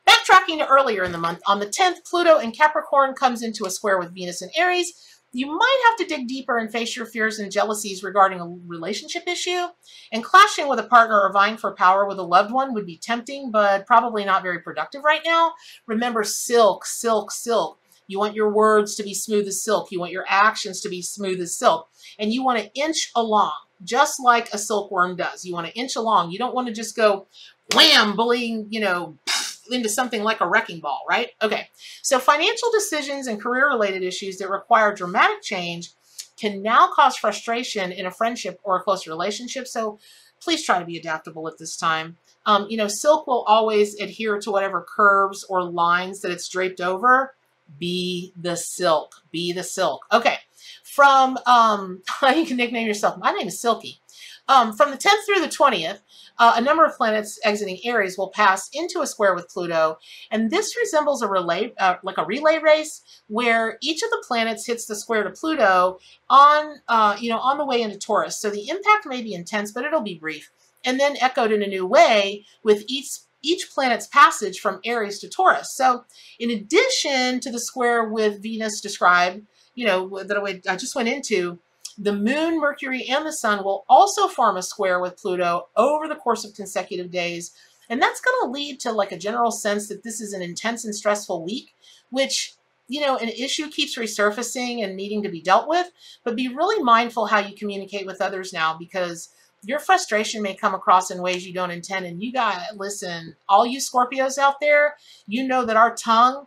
backtracking 0.08 0.58
to 0.58 0.66
earlier 0.66 1.04
in 1.04 1.12
the 1.12 1.18
month, 1.18 1.40
on 1.46 1.60
the 1.60 1.66
10th, 1.66 2.06
Pluto 2.08 2.38
and 2.38 2.56
Capricorn 2.56 3.14
comes 3.14 3.42
into 3.42 3.66
a 3.66 3.70
square 3.70 3.98
with 3.98 4.14
Venus 4.14 4.40
and 4.40 4.50
Aries. 4.56 4.94
You 5.32 5.54
might 5.54 5.80
have 5.90 5.98
to 5.98 6.14
dig 6.14 6.28
deeper 6.28 6.56
and 6.56 6.72
face 6.72 6.96
your 6.96 7.04
fears 7.04 7.38
and 7.38 7.52
jealousies 7.52 8.02
regarding 8.02 8.40
a 8.40 8.56
relationship 8.66 9.24
issue. 9.26 9.66
And 10.10 10.24
clashing 10.24 10.68
with 10.68 10.78
a 10.78 10.84
partner 10.84 11.20
or 11.20 11.30
vying 11.30 11.58
for 11.58 11.74
power 11.74 12.06
with 12.06 12.18
a 12.18 12.22
loved 12.22 12.50
one 12.50 12.72
would 12.72 12.86
be 12.86 12.96
tempting, 12.96 13.50
but 13.50 13.86
probably 13.86 14.24
not 14.24 14.42
very 14.42 14.60
productive 14.60 15.04
right 15.04 15.20
now. 15.26 15.52
Remember, 15.86 16.24
silk, 16.24 16.86
silk, 16.86 17.30
silk. 17.30 17.78
You 18.06 18.18
want 18.18 18.34
your 18.34 18.50
words 18.50 18.94
to 18.96 19.02
be 19.02 19.14
smooth 19.14 19.46
as 19.48 19.62
silk. 19.62 19.90
You 19.90 20.00
want 20.00 20.12
your 20.12 20.25
actions 20.28 20.80
to 20.82 20.88
be 20.88 21.02
smooth 21.02 21.40
as 21.40 21.56
silk. 21.56 21.88
And 22.18 22.32
you 22.32 22.42
want 22.42 22.60
to 22.60 22.72
inch 22.75 23.10
along, 23.16 23.52
just 23.84 24.22
like 24.22 24.52
a 24.52 24.58
silkworm 24.58 25.16
does. 25.16 25.44
You 25.44 25.54
want 25.54 25.66
to 25.66 25.75
inch 25.75 25.96
along. 25.96 26.30
You 26.30 26.38
don't 26.38 26.54
want 26.54 26.68
to 26.68 26.75
just 26.75 26.96
go 26.96 27.26
wham, 27.75 28.16
bullying, 28.16 28.66
you 28.70 28.80
know, 28.80 29.18
into 29.70 29.88
something 29.88 30.22
like 30.22 30.40
a 30.40 30.48
wrecking 30.48 30.80
ball, 30.80 31.04
right? 31.08 31.30
Okay, 31.42 31.68
so 32.02 32.20
financial 32.20 32.70
decisions 32.70 33.26
and 33.26 33.40
career-related 33.40 34.02
issues 34.02 34.38
that 34.38 34.48
require 34.48 34.94
dramatic 34.94 35.42
change 35.42 35.90
can 36.36 36.62
now 36.62 36.88
cause 36.92 37.16
frustration 37.16 37.90
in 37.90 38.06
a 38.06 38.10
friendship 38.10 38.60
or 38.62 38.76
a 38.76 38.82
close 38.82 39.06
relationship. 39.06 39.66
So 39.66 39.98
please 40.40 40.64
try 40.64 40.78
to 40.78 40.84
be 40.84 40.96
adaptable 40.96 41.48
at 41.48 41.58
this 41.58 41.76
time. 41.76 42.16
Um, 42.44 42.66
you 42.68 42.76
know, 42.76 42.86
silk 42.88 43.26
will 43.26 43.42
always 43.48 43.98
adhere 43.98 44.38
to 44.40 44.50
whatever 44.50 44.86
curves 44.88 45.44
or 45.48 45.64
lines 45.64 46.20
that 46.20 46.30
it's 46.30 46.48
draped 46.48 46.80
over. 46.80 47.34
Be 47.78 48.32
the 48.37 48.56
silk. 48.56 49.14
Be 49.30 49.52
the 49.52 49.64
silk. 49.64 50.06
Okay. 50.12 50.38
From, 50.82 51.38
um, 51.46 52.02
you 52.35 52.46
can 52.46 52.56
nickname 52.56 52.87
yourself. 52.87 53.18
My 53.18 53.32
name 53.32 53.49
is 53.49 53.61
Silky. 53.61 54.00
Um, 54.49 54.73
from 54.73 54.90
the 54.90 54.96
10th 54.96 55.26
through 55.26 55.40
the 55.40 55.49
20th, 55.49 55.99
uh, 56.38 56.54
a 56.56 56.61
number 56.61 56.85
of 56.85 56.96
planets 56.96 57.38
exiting 57.44 57.78
Aries 57.85 58.18
will 58.18 58.28
pass 58.30 58.68
into 58.73 59.00
a 59.00 59.06
square 59.06 59.35
with 59.35 59.49
Pluto, 59.49 59.99
and 60.30 60.50
this 60.50 60.76
resembles 60.76 61.23
a 61.23 61.28
relay, 61.28 61.73
uh, 61.78 61.96
like 62.02 62.18
a 62.18 62.25
relay 62.25 62.58
race, 62.58 63.02
where 63.28 63.78
each 63.80 64.02
of 64.02 64.11
the 64.11 64.25
planets 64.26 64.66
hits 64.66 64.87
the 64.87 64.94
square 64.94 65.25
to 65.25 65.30
Pluto 65.30 65.99
on, 66.28 66.76
uh, 66.88 67.16
you 67.18 67.30
know, 67.30 67.38
on 67.38 67.58
the 67.58 67.64
way 67.64 67.82
into 67.82 67.99
Taurus. 67.99 68.38
So 68.38 68.50
the 68.50 68.68
impact 68.68 69.06
may 69.06 69.23
be 69.23 69.35
intense, 69.35 69.73
but 69.73 69.85
it'll 69.85 70.02
be 70.02 70.18
brief, 70.18 70.50
and 70.85 71.00
then 71.00 71.16
echoed 71.20 71.52
in 71.52 71.62
a 71.62 71.66
new 71.66 71.87
way 71.87 72.44
with 72.62 72.85
each 72.87 73.18
each 73.46 73.70
planet's 73.70 74.06
passage 74.08 74.60
from 74.60 74.80
Aries 74.84 75.18
to 75.20 75.28
Taurus. 75.28 75.72
So, 75.72 76.04
in 76.38 76.50
addition 76.50 77.40
to 77.40 77.50
the 77.50 77.60
square 77.60 78.04
with 78.04 78.42
Venus 78.42 78.80
described, 78.80 79.46
you 79.74 79.86
know, 79.86 80.22
that 80.24 80.62
I 80.68 80.76
just 80.76 80.96
went 80.96 81.08
into, 81.08 81.58
the 81.98 82.12
moon, 82.12 82.60
Mercury, 82.60 83.06
and 83.08 83.24
the 83.24 83.32
sun 83.32 83.64
will 83.64 83.84
also 83.88 84.28
form 84.28 84.56
a 84.56 84.62
square 84.62 85.00
with 85.00 85.16
Pluto 85.16 85.68
over 85.76 86.06
the 86.08 86.14
course 86.14 86.44
of 86.44 86.54
consecutive 86.54 87.10
days. 87.10 87.52
And 87.88 88.02
that's 88.02 88.20
going 88.20 88.36
to 88.42 88.50
lead 88.50 88.80
to 88.80 88.92
like 88.92 89.12
a 89.12 89.18
general 89.18 89.50
sense 89.50 89.88
that 89.88 90.02
this 90.02 90.20
is 90.20 90.32
an 90.32 90.42
intense 90.42 90.84
and 90.84 90.94
stressful 90.94 91.42
week, 91.42 91.74
which, 92.10 92.54
you 92.88 93.00
know, 93.00 93.16
an 93.16 93.28
issue 93.28 93.70
keeps 93.70 93.96
resurfacing 93.96 94.84
and 94.84 94.96
needing 94.96 95.22
to 95.22 95.30
be 95.30 95.40
dealt 95.40 95.68
with. 95.68 95.90
But 96.22 96.36
be 96.36 96.48
really 96.48 96.82
mindful 96.82 97.26
how 97.26 97.38
you 97.38 97.54
communicate 97.54 98.06
with 98.06 98.20
others 98.20 98.52
now 98.52 98.76
because 98.76 99.30
your 99.62 99.78
frustration 99.78 100.42
may 100.42 100.54
come 100.54 100.75
across 100.75 101.10
in 101.10 101.22
ways 101.22 101.46
you 101.46 101.52
don't 101.52 101.70
intend. 101.70 102.06
And 102.06 102.22
you 102.22 102.32
got, 102.32 102.54
to 102.70 102.76
listen, 102.76 103.36
all 103.48 103.66
you 103.66 103.80
Scorpios 103.80 104.38
out 104.38 104.60
there, 104.60 104.96
you 105.26 105.46
know 105.46 105.64
that 105.64 105.76
our 105.76 105.94
tongue 105.94 106.46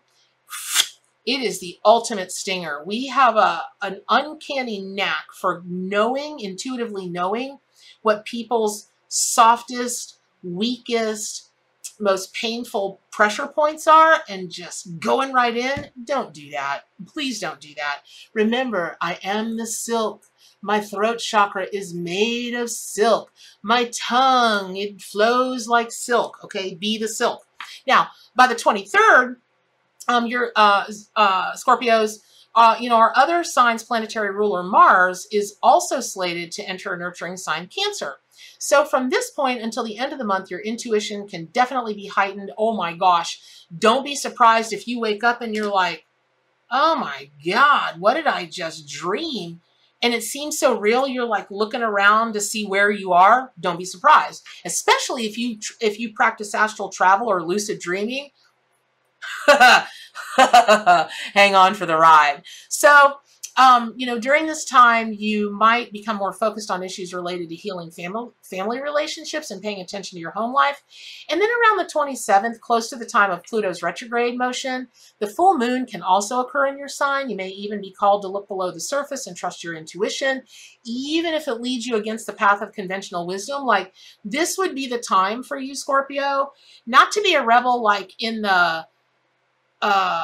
it 1.26 1.42
is 1.42 1.60
the 1.60 1.78
ultimate 1.86 2.32
stinger. 2.32 2.84
We 2.84 3.08
have 3.08 3.36
a 3.36 3.66
an 3.82 4.02
uncanny 4.10 4.82
knack 4.82 5.26
for 5.32 5.62
knowing, 5.66 6.40
intuitively 6.40 7.08
knowing 7.08 7.60
what 8.02 8.26
people's 8.26 8.90
softest, 9.10 10.18
weakest, 10.42 11.52
most 12.00 12.34
painful 12.34 13.00
pressure 13.12 13.48
points 13.48 13.86
are 13.86 14.22
and 14.28 14.50
just 14.50 15.00
going 15.00 15.34
right 15.34 15.56
in. 15.56 15.90
Don't 16.04 16.34
do 16.34 16.50
that. 16.52 16.86
Please 17.06 17.40
don't 17.40 17.60
do 17.60 17.76
that. 17.76 18.02
Remember, 18.34 18.98
I 19.02 19.20
am 19.22 19.58
the 19.58 19.68
silk. 19.68 20.26
My 20.62 20.82
throat 20.82 21.20
chakra 21.20 21.68
is 21.72 21.94
made 21.94 22.54
of 22.54 22.70
silk. 22.70 23.32
My 23.62 23.90
tongue, 23.94 24.76
it 24.76 25.02
flows 25.02 25.68
like 25.68 25.92
silk. 25.92 26.44
Okay, 26.44 26.76
be 26.76 26.98
the 26.98 27.08
silk. 27.08 27.46
Now, 27.88 28.10
by 28.36 28.48
the 28.48 28.56
23rd, 28.56 29.38
um, 30.08 30.26
your 30.26 30.52
uh, 30.56 30.86
uh, 31.16 31.54
Scorpios, 31.54 32.20
uh, 32.56 32.76
you 32.80 32.90
know, 32.90 32.98
our 32.98 33.14
other 33.16 33.44
sign's 33.44 33.84
planetary 33.84 34.32
ruler, 34.32 34.64
Mars, 34.64 35.28
is 35.32 35.58
also 35.62 36.02
slated 36.02 36.52
to 36.54 36.64
enter 36.64 36.94
a 36.94 36.98
nurturing 36.98 37.38
sign, 37.38 37.68
Cancer. 37.68 38.16
So 38.58 38.86
from 38.86 39.10
this 39.10 39.30
point 39.32 39.62
until 39.62 39.84
the 39.84 39.98
end 39.98 40.12
of 40.12 40.20
the 40.20 40.26
month, 40.26 40.52
your 40.52 40.60
intuition 40.60 41.28
can 41.28 41.46
definitely 41.46 41.94
be 41.94 42.08
heightened. 42.08 42.52
Oh 42.58 42.76
my 42.76 42.94
gosh. 42.94 43.40
Don't 43.78 44.04
be 44.04 44.16
surprised 44.16 44.74
if 44.74 44.88
you 44.88 45.00
wake 45.00 45.24
up 45.24 45.42
and 45.42 45.56
you're 45.56 45.72
like, 45.72 46.06
oh 46.72 46.96
my 46.96 47.30
God, 47.46 48.00
what 48.00 48.16
did 48.16 48.28
I 48.28 48.46
just 48.46 48.88
dream? 48.88 49.62
And 50.02 50.14
it 50.14 50.24
seems 50.24 50.58
so 50.58 50.80
real. 50.80 51.08
You're 51.08 51.26
like 51.26 51.52
looking 51.52 51.82
around 51.82 52.34
to 52.34 52.42
see 52.42 52.66
where 52.66 52.90
you 52.90 53.12
are. 53.12 53.52
Don't 53.60 53.78
be 53.78 53.86
surprised, 53.86 54.46
especially 54.66 55.26
if 55.26 55.38
you 55.38 55.60
if 55.82 56.00
you 56.00 56.14
practice 56.14 56.56
astral 56.56 56.90
travel 56.90 57.28
or 57.28 57.44
lucid 57.44 57.80
dreaming. 57.80 58.30
hang 60.38 61.56
on 61.56 61.74
for 61.74 61.86
the 61.86 61.98
ride. 61.98 62.44
So, 62.70 63.18
um, 63.60 63.94
you 63.98 64.08
know, 64.08 64.18
during 64.18 64.48
this 64.48 64.64
time, 64.64 65.12
you 65.12 65.52
might 65.52 65.92
become 65.92 66.16
more 66.16 66.32
focused 66.32 66.72
on 66.72 66.82
issues 66.82 67.14
related 67.14 67.50
to 67.50 67.56
healing 67.56 67.92
family 67.92 68.30
family 68.42 68.82
relationships 68.82 69.52
and 69.52 69.62
paying 69.62 69.82
attention 69.82 70.16
to 70.16 70.22
your 70.22 70.32
home 70.32 70.54
life. 70.54 70.82
And 71.30 71.42
then 71.42 71.50
around 71.50 71.78
the 71.78 71.92
27th, 71.94 72.62
close 72.62 72.90
to 72.90 72.96
the 72.96 73.06
time 73.06 73.32
of 73.32 73.44
Pluto's 73.44 73.84
retrograde 73.84 74.38
motion, 74.38 74.88
the 75.20 75.28
full 75.28 75.58
moon 75.58 75.86
can 75.86 76.02
also 76.02 76.40
occur 76.40 76.68
in 76.68 76.78
your 76.78 76.88
sign. 76.88 77.30
You 77.30 77.36
may 77.36 77.50
even 77.50 77.82
be 77.82 77.92
called 77.92 78.22
to 78.22 78.30
look 78.30 78.48
below 78.48 78.72
the 78.72 78.80
surface 78.80 79.28
and 79.28 79.36
trust 79.36 79.62
your 79.62 79.76
intuition, 79.76 80.44
even 80.86 81.34
if 81.34 81.50
it 81.50 81.56
leads 81.56 81.86
you 81.86 81.98
against 81.98 82.28
the 82.28 82.34
path 82.34 82.62
of 82.62 82.72
conventional 82.72 83.28
wisdom. 83.28 83.64
Like 83.66 83.92
this 84.24 84.58
would 84.58 84.74
be 84.74 84.88
the 84.88 85.00
time 85.00 85.44
for 85.44 85.58
you, 85.58 85.76
Scorpio, 85.76 86.54
not 86.88 87.12
to 87.12 87.22
be 87.22 87.34
a 87.34 87.44
rebel 87.44 87.84
like 87.84 88.14
in 88.20 88.42
the 88.42 88.88
uh, 89.82 90.24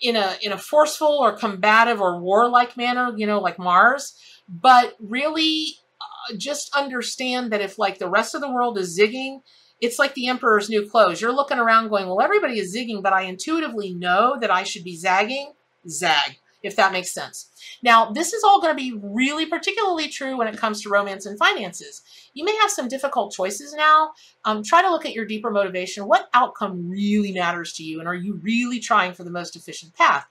in 0.00 0.16
a 0.16 0.36
in 0.42 0.52
a 0.52 0.58
forceful 0.58 1.18
or 1.20 1.36
combative 1.36 2.00
or 2.00 2.20
warlike 2.20 2.76
manner, 2.76 3.12
you 3.16 3.26
know, 3.26 3.40
like 3.40 3.58
Mars, 3.58 4.16
but 4.48 4.94
really 5.00 5.74
uh, 6.00 6.36
just 6.36 6.74
understand 6.74 7.52
that 7.52 7.60
if 7.60 7.78
like 7.78 7.98
the 7.98 8.10
rest 8.10 8.34
of 8.34 8.40
the 8.40 8.50
world 8.50 8.78
is 8.78 8.98
zigging, 8.98 9.40
it's 9.80 9.98
like 9.98 10.14
the 10.14 10.28
emperor's 10.28 10.68
new 10.68 10.88
clothes. 10.88 11.20
You're 11.20 11.34
looking 11.34 11.58
around 11.58 11.88
going, 11.88 12.06
well, 12.06 12.20
everybody 12.20 12.58
is 12.58 12.74
zigging, 12.74 13.02
but 13.02 13.12
I 13.12 13.22
intuitively 13.22 13.94
know 13.94 14.36
that 14.40 14.50
I 14.50 14.62
should 14.62 14.84
be 14.84 14.96
zagging. 14.96 15.52
Zag 15.88 16.36
if 16.62 16.76
that 16.76 16.92
makes 16.92 17.12
sense. 17.12 17.48
Now, 17.82 18.10
this 18.10 18.32
is 18.32 18.44
all 18.44 18.60
going 18.60 18.76
to 18.76 18.82
be 18.82 18.98
really 19.02 19.46
particularly 19.46 20.08
true 20.08 20.36
when 20.36 20.48
it 20.48 20.56
comes 20.56 20.82
to 20.82 20.88
romance 20.88 21.26
and 21.26 21.38
finances. 21.38 22.02
You 22.34 22.44
may 22.44 22.56
have 22.56 22.70
some 22.70 22.88
difficult 22.88 23.32
choices 23.32 23.74
now. 23.74 24.12
Um, 24.44 24.62
try 24.62 24.82
to 24.82 24.90
look 24.90 25.04
at 25.06 25.14
your 25.14 25.24
deeper 25.24 25.50
motivation. 25.50 26.06
What 26.06 26.28
outcome 26.34 26.88
really 26.88 27.32
matters 27.32 27.72
to 27.74 27.82
you? 27.82 27.98
And 27.98 28.08
are 28.08 28.14
you 28.14 28.34
really 28.42 28.80
trying 28.80 29.12
for 29.12 29.24
the 29.24 29.30
most 29.30 29.56
efficient 29.56 29.94
path? 29.94 30.26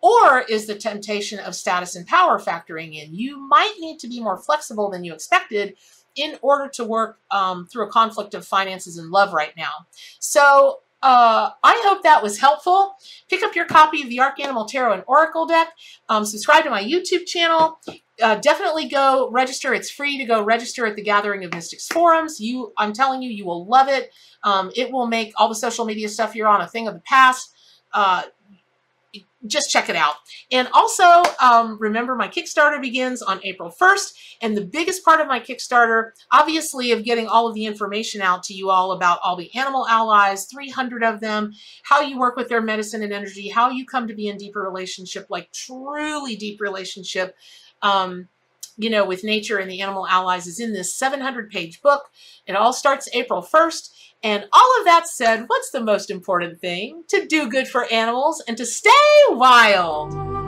Or 0.00 0.40
is 0.40 0.66
the 0.66 0.74
temptation 0.74 1.38
of 1.38 1.54
status 1.54 1.94
and 1.94 2.06
power 2.06 2.40
factoring 2.40 2.94
in? 2.94 3.14
You 3.14 3.38
might 3.38 3.74
need 3.78 4.00
to 4.00 4.08
be 4.08 4.20
more 4.20 4.36
flexible 4.36 4.90
than 4.90 5.04
you 5.04 5.14
expected 5.14 5.76
in 6.16 6.38
order 6.42 6.68
to 6.68 6.84
work 6.84 7.18
um, 7.30 7.66
through 7.66 7.86
a 7.86 7.90
conflict 7.90 8.34
of 8.34 8.46
finances 8.46 8.98
and 8.98 9.10
love 9.10 9.32
right 9.32 9.56
now. 9.56 9.86
So 10.18 10.80
uh, 11.02 11.50
I 11.62 11.82
hope 11.84 12.04
that 12.04 12.22
was 12.22 12.38
helpful. 12.38 12.96
Pick 13.28 13.42
up 13.42 13.56
your 13.56 13.64
copy 13.66 14.02
of 14.02 14.08
the 14.08 14.20
Ark 14.20 14.38
Animal 14.38 14.66
Tarot 14.66 14.92
and 14.92 15.04
Oracle 15.06 15.46
deck. 15.46 15.68
Um, 16.08 16.24
subscribe 16.24 16.62
to 16.64 16.70
my 16.70 16.82
YouTube 16.82 17.26
channel. 17.26 17.80
Uh, 18.22 18.36
definitely 18.36 18.88
go 18.88 19.28
register. 19.32 19.74
It's 19.74 19.90
free 19.90 20.16
to 20.18 20.24
go 20.24 20.44
register 20.44 20.86
at 20.86 20.94
the 20.94 21.02
Gathering 21.02 21.44
of 21.44 21.52
Mystics 21.52 21.88
forums. 21.88 22.38
You, 22.38 22.72
I'm 22.78 22.92
telling 22.92 23.20
you, 23.20 23.30
you 23.30 23.44
will 23.44 23.66
love 23.66 23.88
it. 23.88 24.10
Um, 24.44 24.70
it 24.76 24.92
will 24.92 25.08
make 25.08 25.32
all 25.36 25.48
the 25.48 25.56
social 25.56 25.84
media 25.84 26.08
stuff 26.08 26.36
you're 26.36 26.48
on 26.48 26.60
a 26.60 26.68
thing 26.68 26.86
of 26.86 26.94
the 26.94 27.00
past. 27.00 27.52
Uh, 27.92 28.22
just 29.46 29.70
check 29.70 29.88
it 29.88 29.96
out. 29.96 30.14
And 30.50 30.68
also, 30.72 31.04
um, 31.40 31.78
remember 31.80 32.14
my 32.14 32.28
Kickstarter 32.28 32.80
begins 32.80 33.22
on 33.22 33.40
April 33.42 33.70
1st. 33.70 34.14
And 34.40 34.56
the 34.56 34.64
biggest 34.64 35.04
part 35.04 35.20
of 35.20 35.26
my 35.26 35.40
Kickstarter, 35.40 36.10
obviously, 36.30 36.92
of 36.92 37.04
getting 37.04 37.26
all 37.26 37.48
of 37.48 37.54
the 37.54 37.66
information 37.66 38.22
out 38.22 38.42
to 38.44 38.54
you 38.54 38.70
all 38.70 38.92
about 38.92 39.20
all 39.22 39.36
the 39.36 39.54
animal 39.54 39.86
allies, 39.88 40.46
300 40.46 41.04
of 41.04 41.20
them, 41.20 41.52
how 41.84 42.00
you 42.00 42.18
work 42.18 42.36
with 42.36 42.48
their 42.48 42.60
medicine 42.60 43.02
and 43.02 43.12
energy, 43.12 43.48
how 43.48 43.70
you 43.70 43.86
come 43.86 44.08
to 44.08 44.14
be 44.14 44.28
in 44.28 44.36
deeper 44.36 44.62
relationship, 44.62 45.26
like 45.28 45.52
truly 45.52 46.36
deep 46.36 46.60
relationship, 46.60 47.36
um, 47.82 48.28
you 48.76 48.90
know, 48.90 49.04
with 49.04 49.24
nature 49.24 49.58
and 49.58 49.70
the 49.70 49.80
animal 49.80 50.06
allies 50.06 50.46
is 50.46 50.60
in 50.60 50.72
this 50.72 50.96
700 50.96 51.50
page 51.50 51.80
book. 51.82 52.04
It 52.46 52.56
all 52.56 52.72
starts 52.72 53.08
April 53.12 53.42
1st. 53.42 53.90
And 54.24 54.46
all 54.52 54.78
of 54.78 54.84
that 54.84 55.08
said, 55.08 55.44
what's 55.48 55.70
the 55.70 55.82
most 55.82 56.10
important 56.10 56.60
thing? 56.60 57.04
To 57.08 57.26
do 57.26 57.48
good 57.48 57.66
for 57.68 57.92
animals 57.92 58.42
and 58.46 58.56
to 58.56 58.66
stay 58.66 58.90
wild. 59.30 60.41